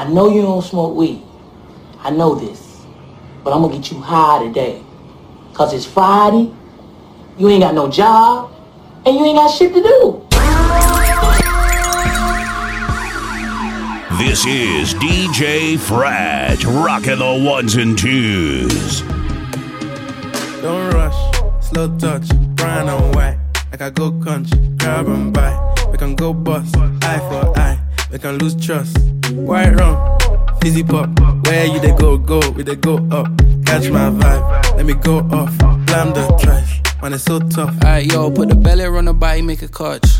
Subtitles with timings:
[0.00, 1.22] I know you don't smoke weed.
[1.98, 2.86] I know this.
[3.44, 4.82] But I'm gonna get you high today.
[5.52, 6.50] Cause it's Friday,
[7.36, 8.50] you ain't got no job,
[9.04, 10.26] and you ain't got shit to do.
[14.16, 19.02] This is DJ Frat, rocking the ones and twos.
[20.62, 22.26] Don't rush, slow touch,
[22.56, 23.38] brown and white.
[23.70, 25.74] Like I go country, grab and buy.
[25.92, 27.78] We can go bust, eye for eye.
[28.10, 28.98] We can lose trust.
[29.32, 30.18] White rum,
[30.60, 31.08] fizzy pop.
[31.46, 33.26] Where you they go, go, we they go up.
[33.64, 35.56] Catch my vibe, let me go off.
[35.86, 37.74] Blam the trash, man, it's so tough.
[37.84, 40.19] Alright, yo, put the belly on the body, make a catch.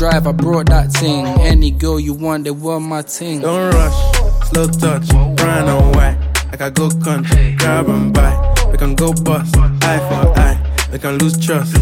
[0.00, 1.26] drive, I brought that thing.
[1.40, 3.42] Any girl you want, they want my ting.
[3.42, 6.16] Don't rush, slow touch, brown and white.
[6.50, 8.32] Like I go country, grab and buy.
[8.72, 10.88] We can go bust, eye for eye.
[10.90, 11.76] We can lose trust.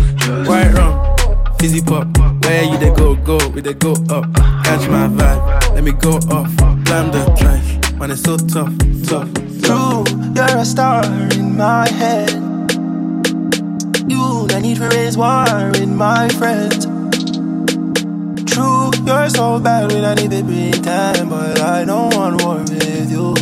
[0.48, 1.16] White rum,
[1.60, 2.08] fizzy pop.
[2.42, 4.24] Where you they go, go, we they go up.
[4.64, 6.50] Catch my vibe, let me go off.
[6.86, 8.74] Blam the trash, man, it's so tough,
[9.06, 9.32] tough.
[9.62, 10.02] True,
[10.34, 12.32] you're a star in my head.
[14.10, 16.87] You, the need to raise war in my friends.
[18.48, 23.10] True, you're so bad when I need to pretend, but I don't want war with
[23.10, 23.34] you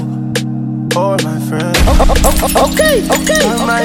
[0.96, 1.78] or my friends.
[2.56, 3.40] Okay, okay.
[3.40, 3.82] You're my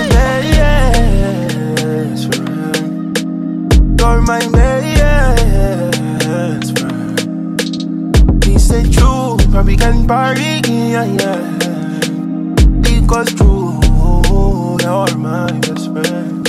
[1.76, 3.18] best friend.
[4.00, 8.44] You're my best friend.
[8.44, 11.58] He said true, probably can party, yeah, yeah.
[12.82, 13.80] Because true,
[14.82, 16.48] you're my best friend.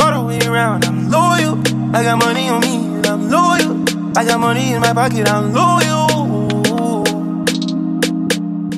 [0.00, 1.58] All the way around, I'm loyal.
[1.94, 2.85] I got money on me,
[3.16, 3.82] I'm loyal.
[4.14, 7.02] I got money in my pocket, I'm loyal.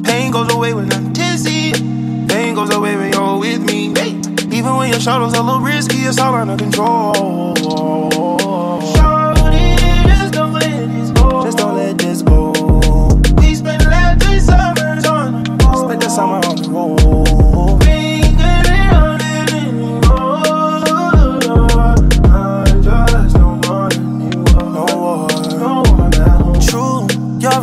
[0.04, 1.72] Pain goes away when I'm dizzy.
[2.28, 3.92] Pain goes away when you're with me.
[3.98, 4.10] Hey.
[4.56, 7.54] Even when your shadows a little risky, it's all under control.
[10.06, 11.42] Just don't let this go.
[11.42, 12.52] Just don't let this go.
[13.38, 15.84] We spent summers on the road.
[15.84, 17.07] Spent the summer on the road.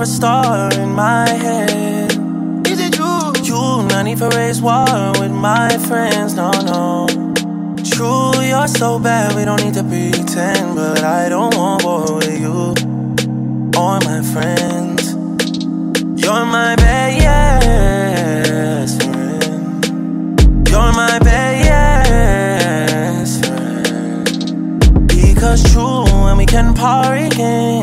[0.05, 2.11] A star in my head.
[2.67, 3.33] Is it true?
[3.43, 4.85] You, not need for race war
[5.19, 7.07] with my friends, no, no.
[7.91, 10.75] True, you're so bad, we don't need to pretend.
[10.75, 12.75] But I don't want war with you
[13.81, 15.15] or my friends.
[16.21, 20.69] You're my best friend.
[20.69, 25.07] You're my best friend.
[25.07, 27.74] Because true, when we can party again,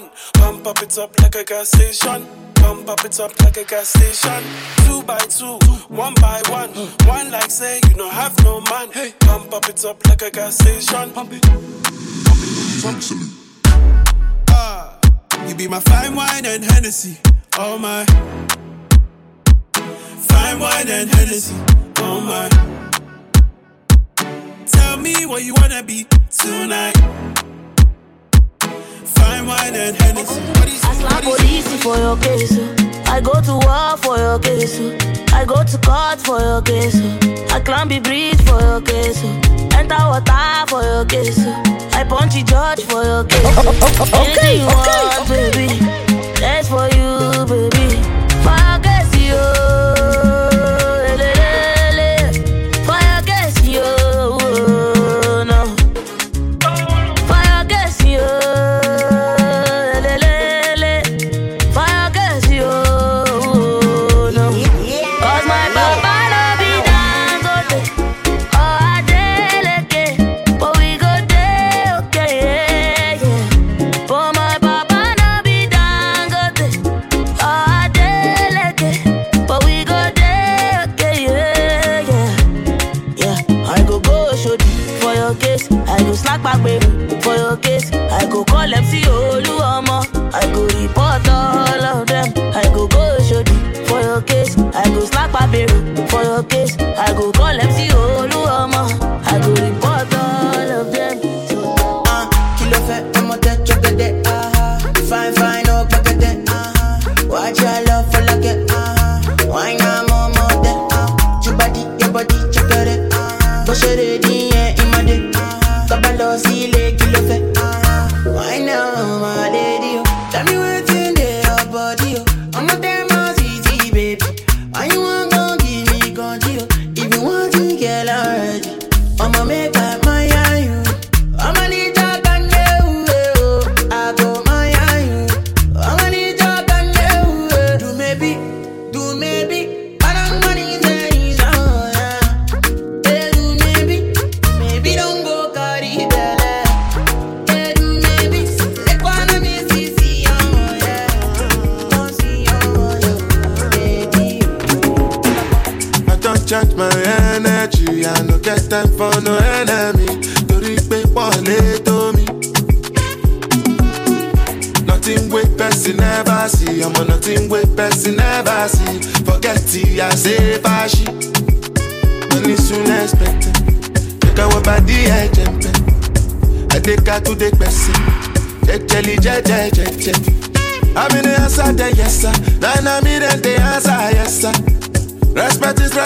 [0.00, 0.10] man.
[0.34, 2.26] Pump up it up like a gas station.
[2.54, 4.42] Pump up it up like a gas station.
[4.84, 5.58] Two by two,
[5.88, 6.70] one by one.
[7.06, 8.90] One like say you don't have no man.
[8.92, 11.10] Hey, pump up it up like a gas station.
[11.12, 13.30] Pump it, pump it, pump salute.
[14.48, 14.98] Ah,
[15.46, 17.18] you be my fine wine and Hennessy,
[17.58, 18.04] oh my.
[19.74, 21.54] Fine wine and Hennessy,
[21.98, 22.48] oh my.
[24.66, 26.96] Tell me what you wanna be tonight.
[29.14, 30.40] Fine wine and Hennessy.
[30.82, 32.58] I slap police for your case.
[33.08, 34.78] I go to war for your case.
[35.32, 36.96] I go to court for your case.
[37.52, 39.22] I climb the bridge for your case.
[39.74, 41.38] Enter water for your case.
[41.94, 43.58] I punch the judge for your case.
[43.58, 46.00] Okay, okay, okay, okay, baby.
[46.40, 48.09] That's for you, baby.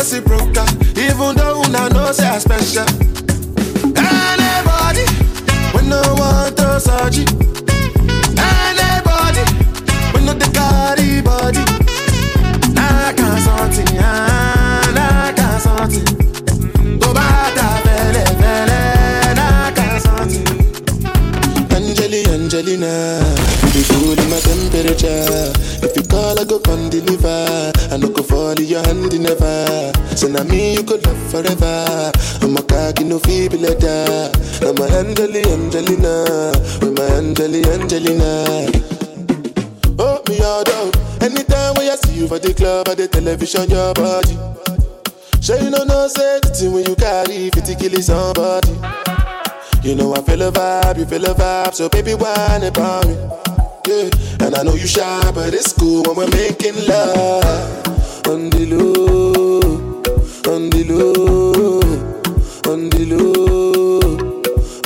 [0.05, 0.67] reciprocal,
[0.99, 2.85] even though una know say I special.
[3.97, 5.07] Anybody,
[5.73, 7.64] when no one to.
[30.35, 32.11] na me you could love forever.
[32.43, 34.33] I'm a cocky no feeble letter.
[34.67, 36.51] I'm a Angeli Angelina.
[36.83, 38.67] I'm a Angeli Angelina.
[39.97, 40.93] Oh, me all out.
[41.23, 44.35] Anytime when I see you for the club or the television, your body.
[45.41, 48.75] Sure you know no say the thing when you carry 50 kill somebody.
[49.87, 53.15] You know I feel a vibe, you feel a vibe, so baby whine about me.
[53.87, 54.11] Yeah.
[54.41, 59.34] And I know you shy, but it's cool when we're making love on the low
[60.47, 61.81] on the low,
[62.71, 63.05] on the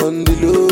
[0.01, 0.68] on the.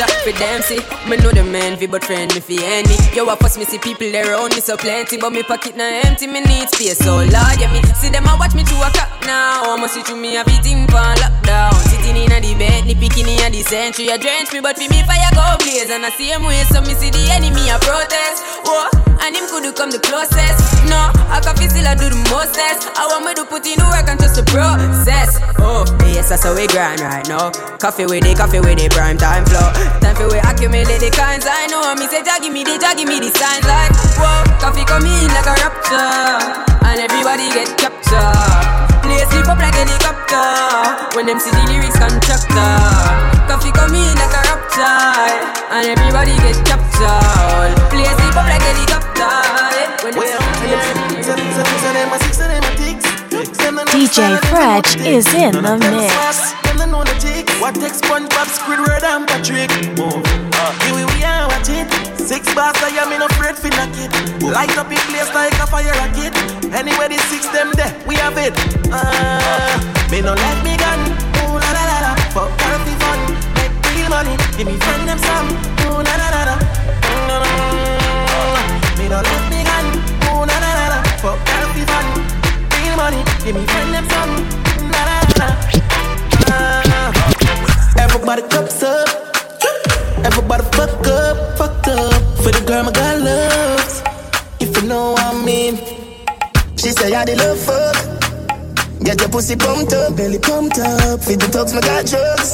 [0.00, 0.32] Okay.
[0.32, 2.96] For them see, me know the man fi but friend me fi enemy.
[3.14, 6.26] Yo, I first me see people around me so plenty, but me pocket na empty.
[6.26, 9.10] Me need space, so Lord, yeah me see them a watch me to a clock
[9.26, 9.74] now.
[9.74, 11.74] I'ma see through me a beating pan lockdown.
[11.90, 14.08] Sitting in a the bed, ni picking in a the century.
[14.08, 16.80] A drench me, but fi me fire go blaze and I see him way, so
[16.82, 18.42] me see the enemy a protest.
[18.64, 20.58] Whoa, and him could do come the closest.
[20.88, 22.88] No, I can feel still I do the mostest.
[22.94, 25.40] I want me to put in the work and trust the process.
[25.58, 27.50] Oh, yes, that's how we grind right now.
[27.78, 29.68] Coffee with the coffee with the prime time flow.
[30.00, 31.94] Time for we accumulate the kinds I know.
[31.98, 34.46] Me say, jaggy me, they jaggy me the signs like whoa.
[34.62, 38.78] Coffee come in like a rapture, and everybody get captured.
[39.02, 40.67] Play sleep up like helicopter
[41.18, 42.78] when them see the lyrics constructor.
[43.50, 45.34] Coffee come in like a rapture,
[45.74, 47.74] and everybody get captured.
[47.90, 49.34] Play sleep up like helicopter
[50.04, 50.48] when them
[53.38, 56.10] DJ Fretch is in the mix.
[57.60, 59.70] What takes SpongeBob, Squidward, and Patrick?
[59.94, 61.70] Uh, here we, are watch.
[62.18, 64.10] Six bars, I am in afraid for knock it.
[64.42, 66.34] Light up in place like a fire rocket.
[66.74, 68.54] Anywhere the six them there, we have it.
[68.90, 69.78] Uh,
[70.10, 70.98] me no let me gun.
[71.46, 72.14] Ooh la la la la.
[72.34, 73.20] Fuck healthy fun,
[73.54, 74.34] make real money.
[74.58, 75.48] Give me friend them some.
[75.86, 76.56] Ooh la la la la.
[77.06, 79.86] Mm, Me no let me gun.
[80.26, 80.98] Ooh la la la la.
[81.22, 82.06] Fuck healthy fun,
[82.98, 83.22] money.
[83.44, 84.34] Give me friend them some.
[84.92, 85.18] La la
[86.90, 87.00] la
[88.04, 89.08] Everybody cups up.
[90.28, 92.22] Everybody fuck up, fucked up.
[92.42, 94.02] For the girl my God loves.
[94.60, 95.74] If you know what I mean.
[96.80, 97.96] She say I did love fuck.
[99.04, 101.20] Get your pussy pumped up, belly pumped up.
[101.24, 102.50] Feed the talks, my got drugs.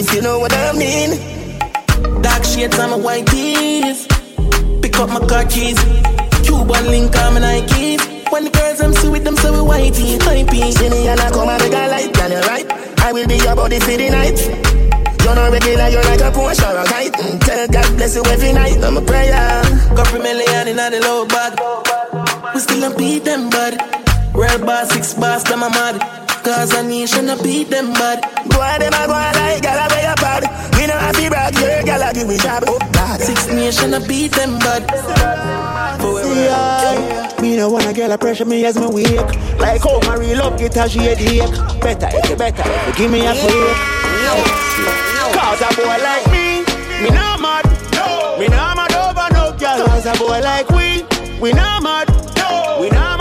[0.00, 1.10] If you know what I mean.
[2.22, 4.06] Dark shades on my white tees.
[4.82, 5.78] Pick up my car keys.
[6.44, 8.13] Cuban link on my Nikes.
[8.34, 10.72] When the girls I'm see with them, so we whitey, hypey.
[10.74, 12.66] See and I come and make a light, can you right?
[12.98, 14.34] I will be your body for the night.
[15.22, 17.12] You're not regular, you're like a Porsche or a kite.
[17.12, 19.62] Mm, Tell God bless you every night, I'm a prayer.
[19.94, 21.54] Couple million in the low bag.
[22.52, 23.78] We still a beat them, bud.
[24.34, 26.23] Real boss, six bars, them a mad.
[26.44, 28.20] Cause a nation a beat them, bud.
[28.50, 30.44] Go on, them a go on like gala way up bad.
[30.76, 32.64] We know have to brag, your gala give me job.
[32.66, 33.18] Oh, God.
[33.20, 34.84] Six nation a beat them, bud.
[36.34, 39.16] Yeah, me no wanna get a pressure me as me wake.
[39.58, 41.80] Like how my real love get a shade ache.
[41.80, 43.76] Better if you better, you give me a break.
[45.32, 46.64] Cause a boy like me,
[47.02, 47.64] me not mad.
[47.94, 48.36] No.
[48.38, 49.86] Me not mad over no girl.
[49.86, 51.04] Cause a boy like we,
[51.40, 52.08] we not mad.
[52.36, 52.78] No.
[52.80, 53.13] We not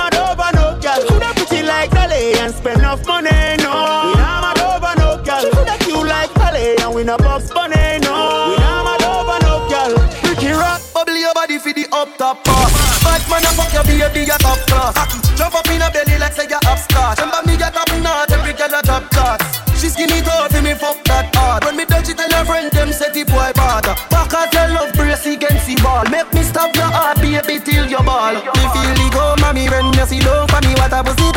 [2.76, 3.58] enough money.
[3.62, 3.74] No.
[4.10, 5.46] We not mad over no girl.
[5.52, 8.00] Coulda cute like Dolly and we not box bunny.
[8.02, 8.50] No.
[8.50, 9.94] We not mad over no girl.
[10.30, 10.82] Ricky Rock.
[10.94, 12.72] Bubble your body for the up top part.
[13.04, 14.96] Bad man, I fuck your baby, you top class.
[15.36, 17.18] Jump up in a belly like say you upstart.
[17.18, 19.42] Remember me, you top notch, every girl a top class.
[19.82, 21.66] She skinny tall for me, fuck that hard.
[21.66, 23.84] When me touch it, tell her friend them say the boy bad.
[24.08, 26.06] Back at your love brace against the ball.
[26.08, 28.38] Make me stop your heart, baby, till your ball.
[28.38, 30.72] Me feel the go, mommy, when you see low for me.
[30.80, 31.33] What a pussy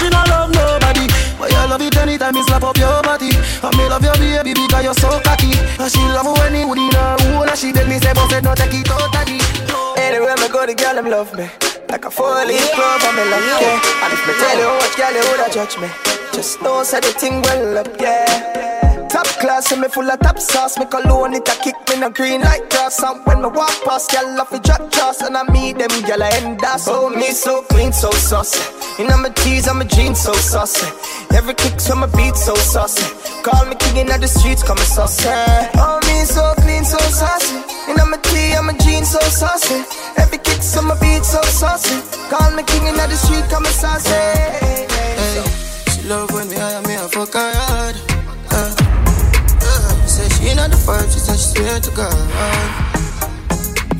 [0.00, 1.04] she not love nobody.
[1.36, 3.28] But you love it anytime me slap up your body.
[3.60, 5.52] And me love your baby because you're so cocky.
[5.76, 7.48] And she love when he would in her own.
[7.48, 9.36] And she beg me say, but said no take it out of the
[10.00, 11.46] Anywhere me go, the girl them love me.
[11.88, 14.06] Like a four-leaf clover, me love yeah.
[14.06, 15.88] And if me tell you how much girl you woulda judge me,
[16.32, 18.59] just know say the thing well up, yeah.
[19.10, 20.78] Top class, and me full of top sauce.
[20.78, 23.02] Me cologne it a kick me no green like grass.
[23.02, 26.30] And when me walk past, girl off a drop trust, and I meet them I
[26.38, 26.86] end us.
[26.86, 28.62] Oh me so clean, so saucy.
[29.02, 30.86] You know my tees, I'm a jeans so saucy.
[31.34, 33.02] Every kick, so my beat so saucy.
[33.42, 35.26] Call me king in the streets, call me saucy.
[35.74, 37.56] Oh me so clean, so saucy.
[37.88, 39.82] You know my tee, I'm a jeans so saucy.
[40.18, 41.98] Every kick, so my beat so saucy.
[42.30, 44.10] Call me king in the street, call me saucy.
[44.14, 44.86] Hey,
[45.90, 48.09] she love when me hire me, I fuck her hard.
[48.52, 48.74] Uh,
[49.62, 52.14] uh, say she not the first, she said she swear to God.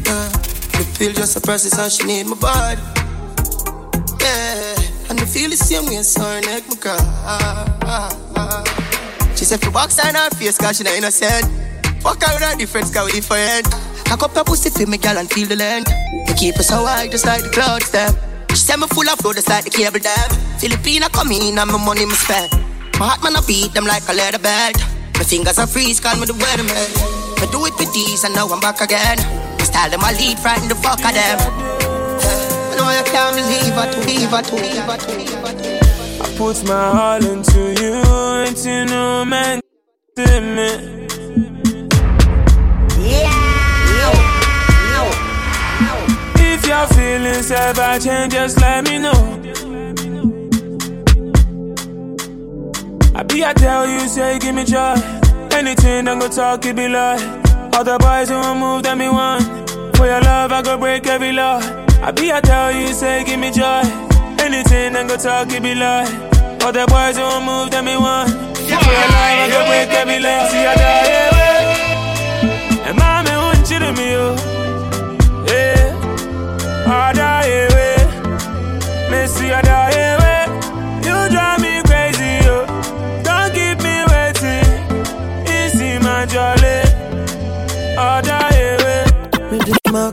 [0.07, 0.31] Uh,
[0.79, 2.81] me feel just a process and she need my body.
[4.21, 6.99] Yeah, and me feel the same way, so her neck me cry.
[9.37, 11.47] She said, for box on her face, cause she not innocent.
[12.03, 13.67] Fuck with her difference, cause we different.
[14.05, 15.91] Cock up her pussy for me, girl, and feel the length.
[16.13, 18.13] Me keep her so high, just like the clouds, them.
[18.51, 20.29] She said me full of flow, just like the cable dam.
[20.59, 22.70] Filipina come in, and my money me spend.
[23.01, 24.77] My heart man, I beat them like a leather belt.
[25.17, 26.85] My fingers are freeze, call me the weatherman.
[27.41, 29.17] I do it with these, and now I'm back again.
[29.57, 31.39] My style them, I lead, frighten the fuck of them.
[31.41, 36.21] I know you can't believe it, believe it, believe it, believe it.
[36.21, 38.05] I put my all into you,
[38.45, 39.63] into no man
[40.17, 41.09] to me.
[46.37, 49.40] If your feelings ever change, just let me know.
[53.21, 54.95] I be I tell you, say give me joy.
[55.53, 57.21] Anything I'm gonna talk, it be love.
[57.21, 59.43] the boys who won't move, that me one.
[59.93, 61.59] For your love, I go break every law.
[62.01, 63.83] I be I tell you, say give me joy.
[64.41, 66.09] Anything I'm gonna talk, it be love.
[66.61, 68.27] the boys who won't move, that me one.
[68.57, 70.49] For your love, I go break every law.
[70.49, 72.89] See I die, yeah.
[72.89, 74.33] And mommy want you to me, oh.
[75.45, 75.93] Yeah.
[76.89, 79.11] I die, yeah, yeah.
[79.11, 80.10] Missy, I die, yeah,
[89.93, 90.11] yeah.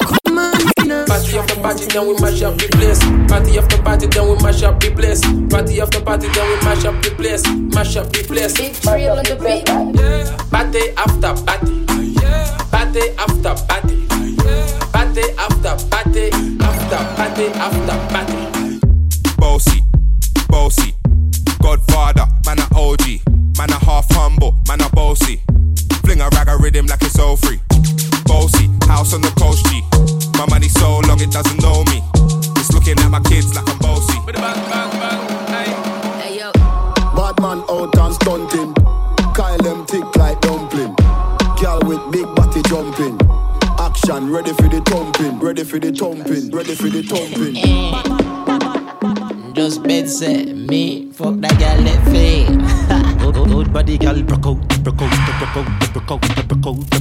[1.06, 3.00] Party after party, then we mash up the place.
[3.30, 5.22] Party after party, then we mash up the place.
[5.50, 7.46] Party after party, then we mash up the place.
[7.48, 8.54] Mash up the place.
[8.82, 9.66] Trail on the beat.
[10.50, 11.86] Party after party.
[12.72, 14.08] Party after party.
[14.92, 16.30] Party after party.
[16.62, 18.80] After party after party.
[19.38, 19.84] Bossy,
[20.50, 20.94] bossy.
[21.62, 23.22] Godfather, man a OG.
[23.58, 25.42] Man a half humble, man a bossy.
[26.04, 27.60] Fling a rag a rhythm like it's all free.
[28.28, 29.82] Bossy, house on the coast G.
[30.38, 32.04] My money so long it doesn't know me.
[32.60, 34.20] It's looking at my kids like I'm bossy.
[37.16, 38.74] Bad man out and stunting.
[39.34, 40.96] Kyle them thick like dumpling.
[41.60, 43.18] Girl with big body jumping.
[43.80, 45.40] Action ready for the thumping.
[45.40, 46.52] Ready for the thumping.
[46.52, 47.37] Ready for the thumping.
[56.04, 56.98] Out, out, out.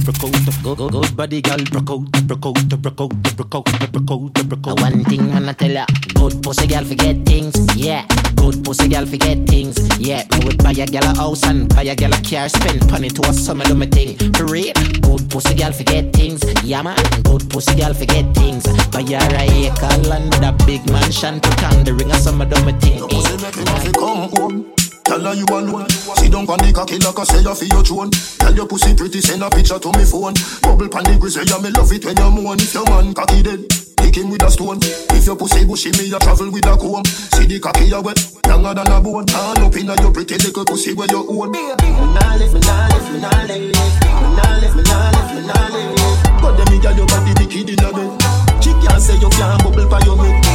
[0.63, 4.49] Good, good, good body girl, broke out, broke out, broke out, broke out, broke out,
[4.49, 4.81] broke out.
[4.81, 8.05] One thing I'ma tell ya, good pussy girl forget things, yeah.
[8.35, 10.23] Good pussy girl forget things, yeah.
[10.31, 13.09] Me would buy a girl a house and buy a girl a car, spend money
[13.09, 14.17] to a summer do me thing.
[14.33, 16.97] For real, good pussy girl forget things, yeah man.
[17.23, 18.63] Good pussy girl forget things.
[18.87, 22.63] Buy her a acre land a big mansion, put on the ring of summer do
[22.65, 22.97] me thing.
[22.99, 24.86] Your pussy make me want to come home.
[25.07, 25.87] Tell her you alone.
[26.19, 28.11] Sit down on the cocky like I say you feel your throne.
[28.11, 30.35] Tell your pussy pretty, send a picture to me phone.
[30.59, 32.59] Bubble pan the grizzly, yeah me love it when you moan.
[32.59, 33.63] If your man cocky dead,
[34.03, 34.83] kick him with a stone.
[35.15, 37.07] If your pussy bushy, me a travel with a comb.
[37.07, 38.19] See the cocky you wet,
[38.51, 39.25] longer than a bone.
[39.31, 41.55] Turn up inna your pretty little pussy where you own.
[41.55, 41.71] Me
[42.11, 45.41] nah live, me nah live, me nah live, me nah live, me nah live, me
[45.47, 45.95] nah live.
[46.43, 48.11] But them me girl your body wicked inna bed.
[48.59, 50.46] She can't say you can't bubble for your head.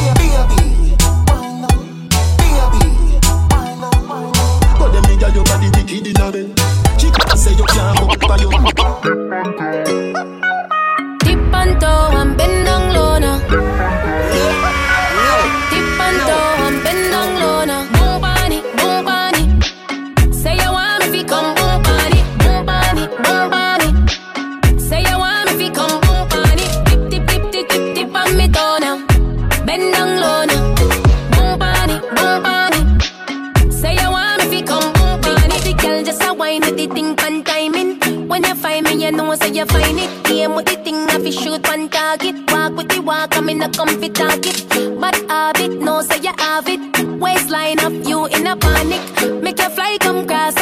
[5.93, 7.01] Wicked bed.
[7.01, 10.32] She can't say you can't bubble for your
[43.63, 44.67] in a comfy target.
[44.99, 46.81] But habit, no say you have it.
[47.21, 49.43] Waistline up, you in a panic.
[49.43, 50.62] Make your fly, come cross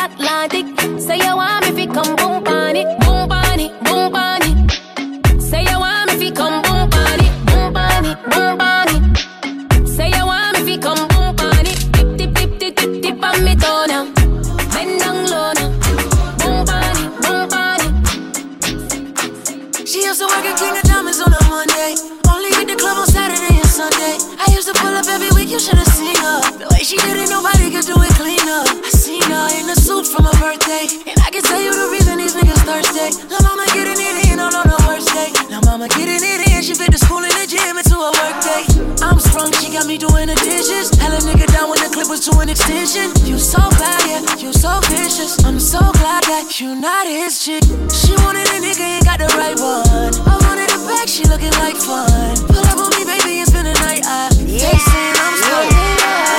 [25.50, 26.40] you should've seen her.
[26.62, 28.62] The way she did it, nobody could do it cleaner.
[28.62, 30.86] I seen her in a suit from her birthday.
[31.10, 33.18] And I can tell you the reason these niggas thirsty.
[33.26, 35.34] La mama getting it in all on her day.
[35.50, 38.38] La mama getting it in, she fit the school in the gym into a work
[38.46, 38.69] day.
[39.48, 40.92] She got me doing the dishes.
[41.00, 43.08] Hella nigga down when the clip was to an extension.
[43.24, 45.42] You so bad, yeah, you so vicious.
[45.44, 47.64] I'm so glad that you not his chick.
[47.88, 50.12] She wanted a nigga, ain't got the right one.
[50.28, 52.36] I wanted a back, she looking like fun.
[52.52, 54.04] Pull up on me, baby, and spend the night.
[54.04, 54.76] I yeah.
[54.76, 56.29] saying I'm so I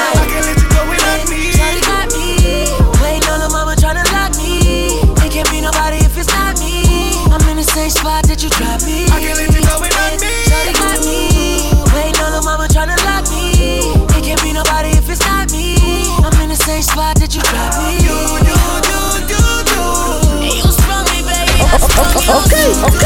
[22.31, 23.00] okay, okay.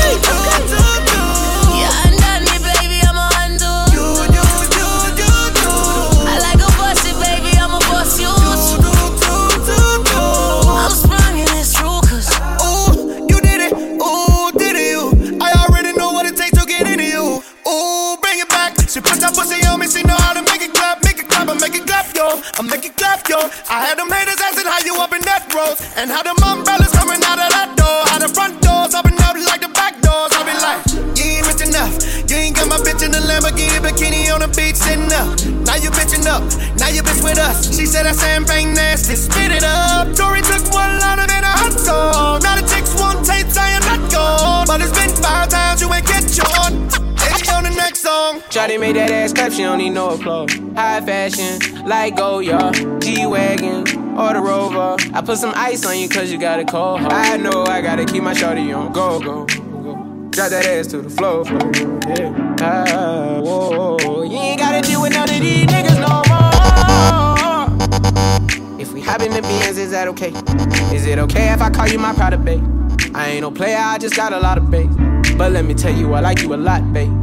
[49.95, 50.45] No.
[50.75, 54.97] High fashion, like Goya, G-Wagon, or the Rover.
[55.13, 57.13] I put some ice on you cause you got a cold heart.
[57.13, 59.55] I know I gotta keep my shawty on go, go, go.
[60.31, 61.71] Drop that ass to the floor, floor.
[62.09, 62.55] Yeah.
[62.59, 64.23] Ah, whoa.
[64.23, 66.45] You ain't gotta deal with none of these niggas no more.
[68.79, 70.33] If we hop in the Benz, is that okay?
[70.93, 72.61] Is it okay if I call you my pride babe?
[73.15, 74.89] I ain't no player, I just got a lot of bait.
[75.37, 77.13] But let me tell you, I like you a lot, babe.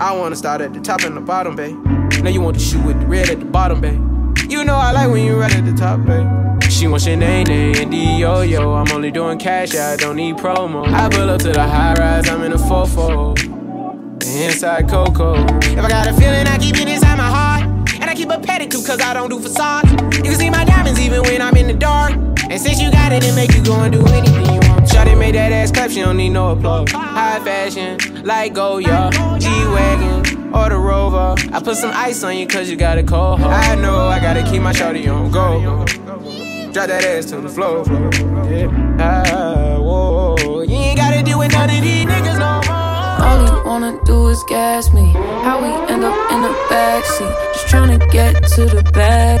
[0.00, 1.91] I wanna start at the top and the bottom, babe.
[2.20, 4.00] Now you want the shoe with the red at the bottom, babe.
[4.50, 6.26] You know I like when you right at the top, babe.
[6.70, 8.74] She wants your name, and D yo yo.
[8.74, 10.86] I'm only doing cash, I don't need promo.
[10.86, 13.34] I pull up to the high rise, I'm in a 4
[14.34, 15.34] Inside Coco.
[15.58, 17.62] If I got a feeling, I keep it inside my heart.
[18.00, 19.90] And I keep a pedicure cause I don't do facades.
[20.16, 22.12] You can see my diamonds even when I'm in the dark.
[22.48, 24.71] And since you got it, it make you go and do anything you want.
[24.92, 26.92] Shawty made that ass clap, she don't need no applause.
[26.92, 31.34] High fashion, like Goya, G-Wagon, or the Rover.
[31.50, 33.52] I put some ice on you cause you got a cold heart.
[33.52, 35.84] I know I gotta keep my shawty on go.
[36.72, 37.84] Drop that ass to the floor.
[38.50, 38.68] Yeah.
[38.98, 40.62] Ah, whoa.
[40.62, 43.26] You ain't gotta deal with none of these niggas no more.
[43.26, 45.12] All he wanna do is gas me.
[45.42, 47.52] How we end up in the backseat?
[47.54, 49.40] Just tryna get to the bag.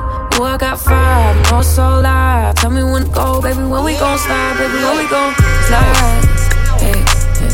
[0.39, 2.55] Ooh, I got five, all so live.
[2.55, 3.59] Tell me when to go, baby.
[3.59, 4.83] When we gon' slide, baby.
[4.83, 5.33] When we gon'
[5.67, 6.25] slide.
[6.79, 6.99] Hey,
[7.39, 7.51] hey.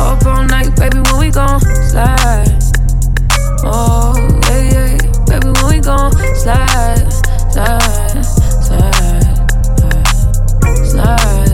[0.00, 0.98] Up all night, baby.
[1.10, 2.58] When we gon' slide.
[3.64, 4.14] Oh,
[4.48, 4.98] yeah, yeah.
[5.26, 7.12] Baby, when we gon' slide,
[7.52, 8.24] slide,
[8.62, 10.86] slide, slide.
[10.86, 11.53] slide.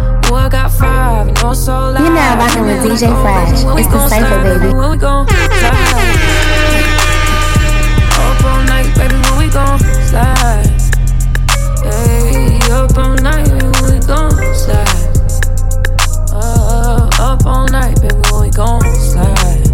[0.31, 1.99] Ooh, I got five, no so loud.
[1.99, 3.51] You're now rocking with DJ Fresh.
[3.51, 4.73] It's the gon' Cypher, baby.
[4.73, 5.91] When we gon' slide.
[8.15, 10.71] Up all night, baby, when we gon' slide.
[11.83, 15.11] Hey, up all night, baby, when we gon' slide.
[16.31, 19.67] Uh, up all night, baby, when we gon' slide.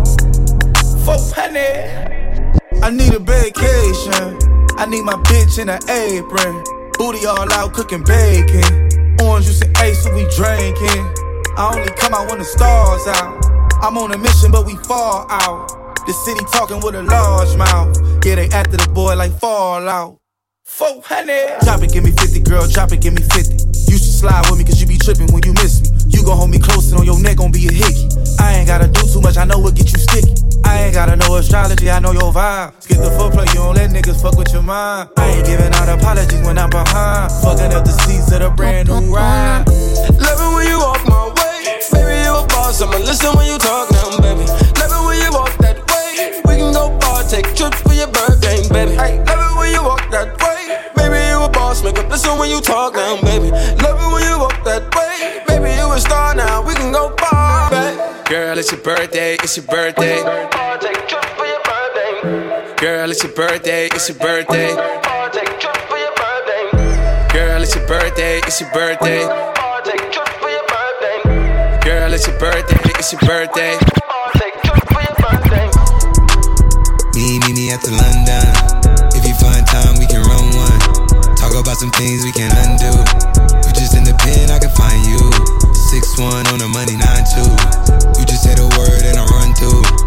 [1.06, 2.82] 400.
[2.82, 4.39] I need a vacation.
[4.80, 6.63] I need my bitch in an apron.
[6.98, 8.87] Booty all out cooking bacon.
[9.21, 11.03] Orange juice and ace, so we drinking.
[11.58, 13.45] I only come out when the stars out.
[13.82, 15.69] I'm on a mission, but we fall out.
[16.06, 17.97] The city talking with a large mouth.
[18.25, 20.17] Yeah, they after the boy like Fallout.
[20.65, 21.62] 400.
[21.62, 23.91] Drop it, give me 50, girl, drop it, give me 50.
[23.91, 25.89] You should slide with me, cause you be tripping when you miss me.
[26.10, 28.07] You gon' hold me close and on your neck gon' be a hickey.
[28.39, 30.33] I ain't gotta do too much, I know what get you sticky.
[30.65, 32.73] I ain't gotta know astrology, I know your vibe.
[32.83, 35.09] Skip the foreplay, you don't let niggas fuck with your mind.
[35.17, 37.31] I ain't giving out apologies when I'm behind.
[37.41, 39.65] Fucking up the seats of the brand new ride.
[40.19, 41.79] Love it when you walk my way.
[41.91, 44.43] Baby, you a boss, I'ma listen when you talk now, baby.
[44.75, 46.41] Love it when you walk that way.
[46.43, 48.93] We can go far, take trips for your birthday, baby.
[48.99, 50.75] Hey, love it when you walk that way.
[50.99, 53.51] Baby, you a boss, make up listen when you talk now, baby.
[53.81, 55.41] Love it when you walk that way.
[55.47, 57.37] Baby, you a star now, we can go far.
[58.29, 60.21] Girl, it's your birthday, it's your birthday.
[62.75, 64.75] Girl, it's your birthday, it's your birthday.
[67.31, 69.23] Girl, it's your birthday, it's your birthday.
[71.87, 73.77] Girl, it's your birthday, it's your birthday.
[77.15, 78.43] Me, me, me at the London.
[79.15, 81.35] If you find time, we can run one.
[81.37, 82.91] Talk about some things we can undo.
[83.67, 85.66] You just in the pen, I can find you.
[85.88, 87.47] Six one on the money, nine two.
[88.19, 90.07] You just say the word and I run through.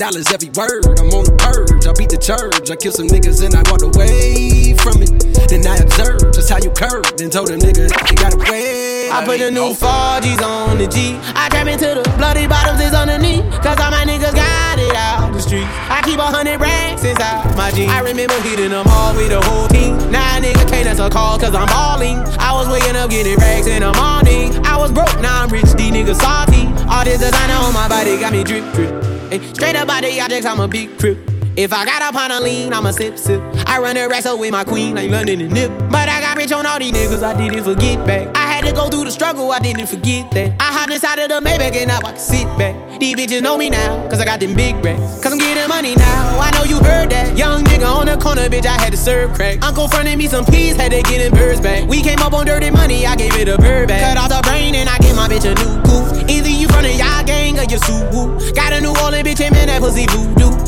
[0.00, 0.96] every word.
[0.96, 2.72] I'm on the purge, I beat the church.
[2.72, 5.12] I kill some niggas and I walked away from it.
[5.52, 9.12] Then I observed just how you curved and told them niggas you gotta wait.
[9.12, 11.20] I put the new 4Gs on the G.
[11.36, 13.44] I trap into the bloody bottoms is underneath.
[13.60, 15.68] Cause all my niggas got it out the street.
[15.92, 17.92] I keep a hundred racks inside my jeans.
[17.92, 20.00] I remember hitting them all with the whole team.
[20.08, 22.24] Now a nigga can't answer call cause I'm balling.
[22.40, 24.56] I was waking up getting racks in the morning.
[24.64, 26.72] I was broke, now I'm rich, these niggas salty.
[26.88, 29.19] All this designer on my body got me drip, drip.
[29.30, 31.39] Straight up out the objects, I'm a big crip.
[31.60, 33.38] If I got up on a lean, I'ma sip, sip.
[33.66, 35.70] I run the wrestle with my queen like London and Nip.
[35.90, 38.34] But I got rich on all these niggas, I didn't forget back.
[38.34, 40.56] I had to go through the struggle, I didn't forget that.
[40.58, 42.98] I hopped inside of the Maybach and now I can sit back.
[42.98, 45.20] These bitches know me now, cause I got them big racks.
[45.20, 47.36] Cause I'm getting money now, I know you heard that.
[47.36, 49.62] Young nigga on the corner, bitch, I had to serve crack.
[49.62, 51.86] Uncle fronted me some peas, had to get them birds back.
[51.86, 54.00] We came up on dirty money, I gave it a bird back.
[54.00, 56.26] Cut off the brain and I gave my bitch a new coupe.
[56.26, 58.54] Either you from the y'all gang or you Suwu.
[58.54, 60.59] Got a New Orleans bitch, and man, that pussy voodoo.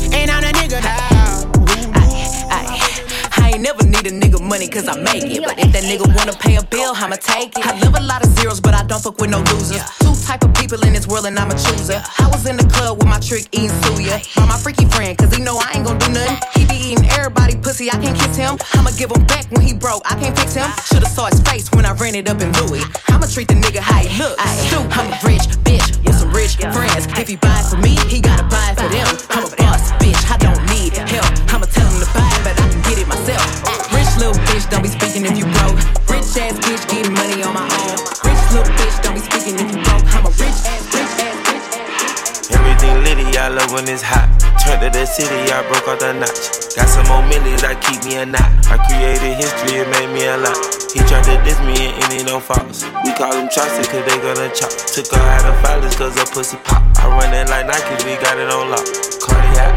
[4.73, 5.45] Cause I make it.
[5.45, 7.65] But if that nigga wanna pay a bill, I'ma take it.
[7.65, 9.85] I live a lot of zeros, but I don't fuck with no losers.
[10.01, 12.01] Two type of people in this world and I'm a chooser.
[12.17, 14.17] I was in the club with my trick eating suya.
[14.35, 16.37] By my freaky friend, cause he know I ain't gon' do nothing.
[16.57, 18.57] He be eating everybody pussy, I can't kiss him.
[18.73, 20.65] I'ma give him back when he broke, I can't fix him.
[20.89, 22.81] Should've saw his face when I ran it up in Louis.
[23.09, 24.39] I'ma treat the nigga how he look.
[24.65, 24.89] Stupid.
[24.97, 27.05] I'm a rich bitch with some rich friends.
[27.13, 28.32] If he buy for me, he gotta
[43.73, 44.29] when it's hot.
[44.61, 46.77] Turned to the city, I broke out the notch.
[46.77, 48.45] Got some more millions that keep me a knot.
[48.69, 50.55] I created history, it made me a lot.
[50.93, 52.85] He tried to diss me and any no faults.
[53.03, 54.69] We call them Chaucer cause they gonna chop.
[54.69, 56.85] Took her out of filers cause her pussy pop.
[57.01, 58.85] I run it like Nike, we got it on lock.
[59.19, 59.73] Cardiac.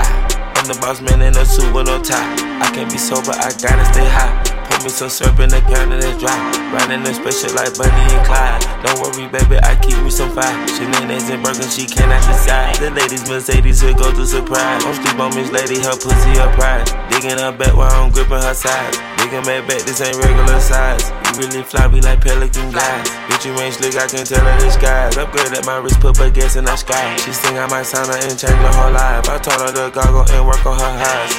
[0.61, 2.20] I'm the boss man in a suit with no tie.
[2.61, 4.56] I can't be sober, I gotta stay high.
[4.87, 6.31] Me some syrup in the can and it's dry.
[6.70, 8.62] Riding the special like Bonnie and Clyde.
[8.87, 10.55] Don't worry, baby, I keep me some fire.
[10.70, 12.79] She Shenanigans and Birkin, she cannot decide.
[12.79, 14.87] The ladies Mercedes will go to surprise.
[14.87, 16.87] Don't sleep on Miss Lady, her pussy her pride.
[17.11, 18.94] Digging her back while I'm gripping her side.
[19.18, 21.03] Digging my back, this ain't regular size.
[21.35, 23.11] You really fly like pelican guys.
[23.27, 25.18] Bitch, you ain't slick, I can tell her skies.
[25.18, 27.11] Upgrade at my wrist, put gas in the sky.
[27.27, 29.27] She sing I might sign her and change her whole life.
[29.27, 31.35] I told her to goggle and work on her eyes.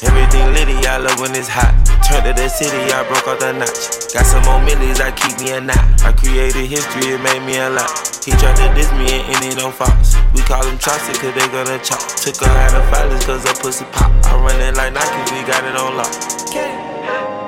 [0.00, 1.81] Everything litty, I love when it's hot.
[2.00, 4.12] Turned to the city, I broke out the notch.
[4.12, 5.80] Got some more millions, I keep me a knot.
[6.04, 7.90] I created history, it made me a lot.
[8.24, 10.14] He tried to diss me and any don't false.
[10.32, 11.98] We call him Chaucer cause they gonna chop.
[12.22, 14.12] Took her out of filers cause her pussy pop.
[14.26, 16.12] I run it like Nike, we got it on lock.
[16.54, 16.70] Get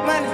[0.03, 0.29] money.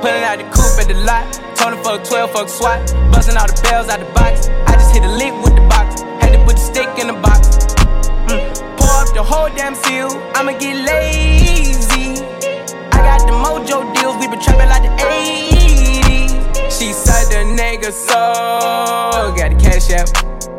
[0.00, 1.24] Pulling out the coupe at the lot.
[1.56, 2.78] Told him fuck 12, fuck SWAT.
[3.10, 4.48] Busting all the bells out the box.
[4.68, 6.02] I just hit a lick with the box.
[6.22, 7.48] Had to put the stick in the box.
[8.30, 8.38] Mm.
[8.78, 10.10] Pour up the whole damn seal.
[10.34, 11.65] I'ma get lazy.
[13.06, 14.16] Got the mojo deals.
[14.18, 16.30] We been trapping like the 80s.
[16.76, 19.32] She said the nigga so.
[19.38, 20.10] Got the cash out.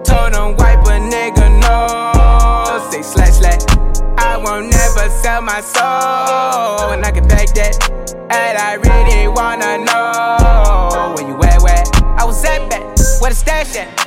[0.05, 2.89] Told him wipe a nigga no.
[2.89, 3.63] Say slash slash.
[4.17, 7.75] I won't never sell my soul, and I can back that.
[8.31, 11.83] And I really wanna know where you at, where
[12.17, 12.81] I was at back,
[13.19, 14.06] where the stash at.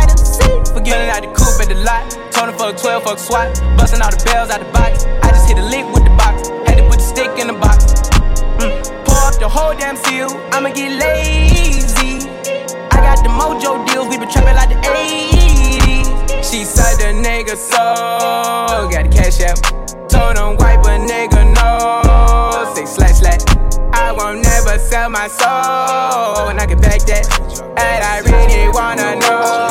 [0.73, 2.07] Forgetting out the coupe at the lot.
[2.31, 3.51] Told him fuck 12, fuck SWAT.
[3.75, 5.03] Busting all the bells out the box.
[5.21, 6.47] I just hit a lick with the box.
[6.63, 7.91] Had to put the stick in the box.
[8.63, 8.79] Mm.
[9.03, 10.31] Pour up the whole damn seal.
[10.55, 12.23] I'ma get lazy.
[12.87, 14.07] I got the mojo deals.
[14.07, 16.39] We been trapping like the 80s.
[16.39, 18.87] She said the nigga so.
[18.87, 19.59] Got the cash out.
[20.07, 22.73] Told him wipe a nigga no.
[22.75, 23.43] Say slash slash.
[23.91, 26.47] I won't never sell my soul.
[26.47, 27.27] And I can back that.
[27.75, 29.70] And I really wanna know.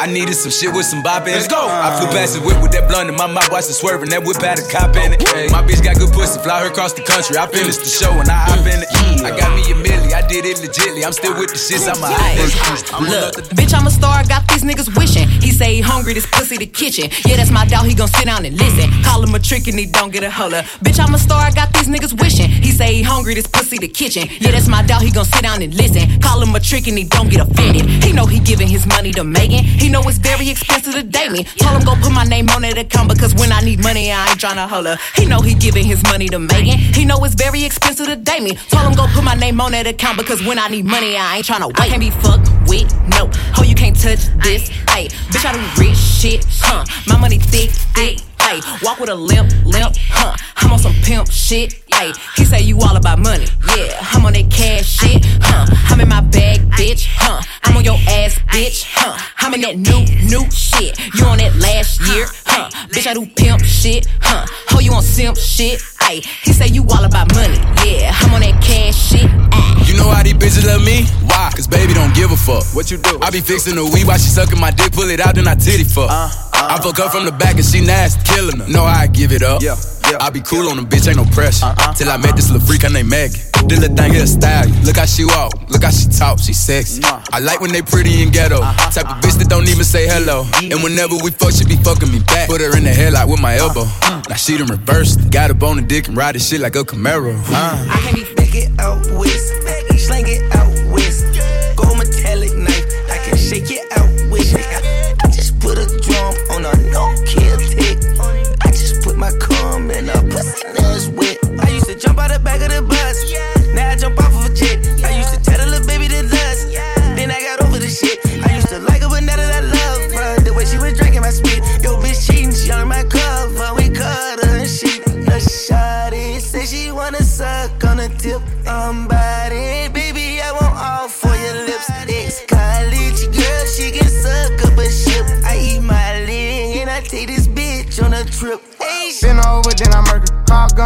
[0.00, 1.36] I needed some shit with some bop in it.
[1.36, 1.66] Let's go.
[1.68, 4.10] I flew past the whip with that blunt in my mouth, watched it swerving.
[4.10, 5.22] That whip had a cop in it.
[5.50, 7.38] My bitch got good pussy, fly her across the country.
[7.38, 8.88] I finished the show and I hop in it.
[9.24, 11.06] I got me a milli, I did it legitly.
[11.06, 14.62] I'm still with the shits, I'm a hot Look, bitch, I'm a star, got these
[14.62, 15.28] niggas wishing.
[15.28, 17.08] He say he hungry, this pussy the kitchen.
[17.24, 18.90] Yeah, that's my dog, he gon' sit down and listen.
[19.02, 20.62] Call him a trick and he don't get a holler.
[20.84, 22.50] Bitch, I'm a star, I got these niggas wishing.
[22.50, 24.28] He say he hungry, this pussy the kitchen.
[24.40, 26.20] Yeah, that's my dog, he gon' sit down and listen.
[26.20, 27.86] Call him a trick and he don't get offended.
[28.04, 29.64] He know he giving his money to Megan.
[29.64, 31.44] He know it's very expensive to date me.
[31.44, 34.28] Told him go put my name on that account because when I need money, I
[34.30, 34.96] ain't tryna holler.
[35.16, 36.78] He know he giving his money to Megan.
[36.78, 38.54] He know it's very expensive to date me.
[38.68, 41.36] Told him go put my name on that account because when I need money, I
[41.38, 41.80] ain't tryna wait.
[41.80, 43.30] I can't be fucked with, no.
[43.54, 45.08] Ho, you can't touch this, ayy.
[45.30, 46.84] Bitch, I do rich shit, huh?
[47.06, 48.60] My money thick, thick, ayy.
[48.82, 50.36] Walk with a limp, limp, huh?
[50.56, 52.12] I'm on some pimp shit, ayy.
[52.36, 53.98] He say you all about money, yeah.
[54.12, 55.66] I'm on that cash shit, huh?
[55.90, 57.40] I'm in my bag, bitch, huh?
[57.64, 59.18] I'm on your ass, bitch, huh?
[59.38, 60.98] I'm in that new, new shit.
[61.14, 62.70] You on that last year, huh?
[62.88, 64.46] Bitch, I do pimp shit, huh?
[64.68, 66.24] Ho, you on simp shit, ayy.
[66.42, 68.12] He say you all about money, yeah.
[68.20, 69.88] I'm on that cash shit, ayy.
[69.88, 71.04] You know how these bitches love me?
[71.28, 71.50] Why?
[71.54, 72.64] Cause baby don't give a fuck.
[72.74, 73.18] What you do?
[73.20, 75.54] I be fixing the weed while she sucking my dick, pull it out, then I
[75.54, 76.08] titty fuck.
[76.10, 76.30] Huh?
[76.54, 78.68] I fuck her from the back and she nasty, killing her.
[78.68, 79.62] Know I give it up.
[79.62, 79.76] Yeah.
[80.20, 81.66] I be cool on the bitch, ain't no pressure.
[81.66, 81.94] Uh-uh.
[81.94, 83.40] Till I met this little freak, her name Megan.
[83.66, 84.68] This little thing here style.
[84.68, 84.74] you.
[84.84, 87.02] Look how she walk, look how she talk, she sexy.
[87.04, 88.60] I like when they pretty and ghetto.
[88.60, 89.20] Uh-huh, Type of uh-huh.
[89.22, 90.44] bitch that don't even say hello.
[90.60, 92.48] And whenever we fuck, she be fucking me back.
[92.48, 93.80] Put her in the headlock with my uh-huh.
[93.80, 94.28] elbow.
[94.28, 95.30] Now she done reversed.
[95.30, 97.34] Got a bone and dick and ride this shit like a Camaro.
[97.48, 97.86] Uh.
[97.90, 99.43] I can't be back it out west,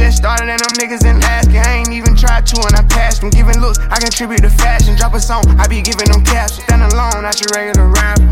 [0.00, 1.60] Just started and them niggas in asking.
[1.60, 3.28] I ain't even tried to and I passed them.
[3.28, 4.96] Giving looks, I contribute to fashion.
[4.96, 6.56] Drop a song, I be giving them caps.
[6.56, 8.24] Stand alone, not your regular rapper.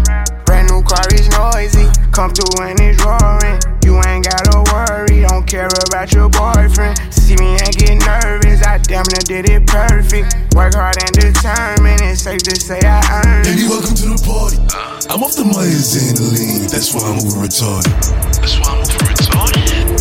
[0.48, 1.84] Brand new car is noisy.
[2.08, 3.60] Come through and it's roaring.
[3.84, 6.96] You ain't gotta worry, don't care about your boyfriend.
[7.12, 10.56] See me and get nervous, I damn near did it perfect.
[10.56, 13.60] Work hard and determined, it's safe to say I earned it.
[13.60, 14.56] Baby, welcome to the party.
[14.72, 15.12] Uh.
[15.12, 17.92] I'm off the Myers and the lean, that's why I'm over retarded.
[18.40, 18.97] That's why I'm over retarded.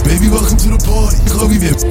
[0.08, 1.20] Baby, welcome to the party.
[1.28, 1.84] Chloe Vip.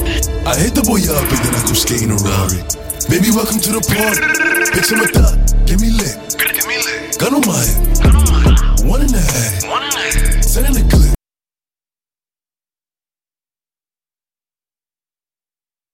[0.49, 2.65] I hit the boy up and then I go skating a Rari.
[3.13, 4.25] Baby, welcome to the party.
[4.73, 5.37] Picture my thought,
[5.69, 6.17] give me lit.
[6.41, 6.81] Give me.
[7.21, 7.77] Gun on my head.
[8.01, 8.89] Gun on my head.
[8.89, 9.69] One and a half.
[9.69, 10.41] One and a half.
[10.41, 10.96] Send in the